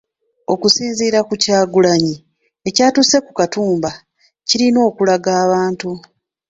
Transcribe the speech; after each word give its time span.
Okusinziira 0.53 1.19
ku 1.27 1.33
Kyagulanyi 1.43 2.15
ekyatuuse 2.67 3.17
ku 3.25 3.31
Katumba 3.39 3.89
kirina 4.47 4.79
okulaga 4.89 5.31
abantu. 5.45 5.89